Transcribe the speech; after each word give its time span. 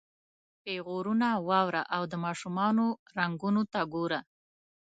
پیغورونه 0.63 1.29
واوره 1.49 1.83
او 1.95 2.03
د 2.11 2.13
ماشومانو 2.25 2.85
رنګونو 3.17 3.61
ته 3.71 3.79
ګوره. 3.93 4.19